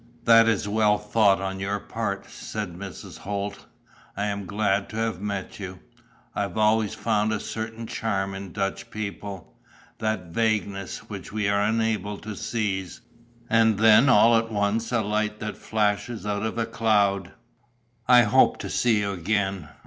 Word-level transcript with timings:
"That 0.25 0.47
is 0.49 0.67
well 0.67 0.97
thought 0.97 1.39
on 1.41 1.59
your 1.59 1.77
part," 1.79 2.25
said 2.27 2.73
Mrs. 2.73 3.19
Holt. 3.19 3.67
"I 4.17 4.23
am 4.25 4.47
glad 4.47 4.89
to 4.89 4.95
have 4.95 5.21
met 5.21 5.59
you. 5.59 5.77
I 6.35 6.45
always 6.45 6.95
find 6.95 7.31
a 7.31 7.39
certain 7.39 7.85
charm 7.85 8.33
in 8.33 8.51
Dutch 8.51 8.89
people: 8.89 9.55
that 9.99 10.31
vagueness, 10.33 11.07
which 11.07 11.31
we 11.31 11.47
are 11.47 11.61
unable 11.61 12.17
to 12.17 12.35
seize, 12.35 13.01
and 13.47 13.77
then 13.77 14.09
all 14.09 14.35
at 14.37 14.51
once 14.51 14.91
a 14.91 15.01
light 15.03 15.39
that 15.39 15.55
flashes 15.55 16.25
out 16.25 16.41
of 16.41 16.57
a 16.57 16.65
cloud.... 16.65 17.33
I 18.07 18.23
hope 18.23 18.57
to 18.61 18.71
see 18.71 19.01
you 19.01 19.11
again. 19.11 19.69